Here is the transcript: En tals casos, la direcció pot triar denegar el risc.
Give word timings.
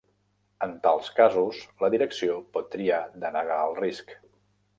En 0.67 0.71
tals 0.87 1.11
casos, 1.19 1.59
la 1.83 1.89
direcció 1.97 2.39
pot 2.57 2.73
triar 2.77 3.03
denegar 3.27 3.61
el 3.69 3.79
risc. 3.85 4.17